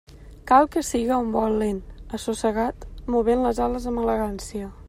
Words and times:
Cal 0.51 0.67
que 0.75 0.81
siga 0.87 1.19
un 1.25 1.29
vol 1.35 1.59
lent, 1.65 1.83
assossegat, 2.19 2.91
movent 3.17 3.47
les 3.49 3.65
ales 3.67 3.91
amb 3.93 4.07
elegància. 4.07 4.73